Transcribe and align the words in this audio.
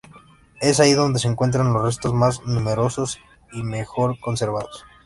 Es 0.61 0.79
ahí 0.79 0.93
donde 0.93 1.19
se 1.19 1.27
encuentran 1.27 1.73
los 1.73 1.83
restos 1.85 2.11
más 2.11 2.43
numerosos 2.47 3.19
y 3.53 3.61
mejor 3.61 4.19
conservados. 4.19 4.83